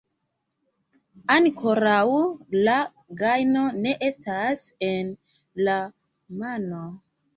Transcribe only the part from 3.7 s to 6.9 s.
ne estas en la mano.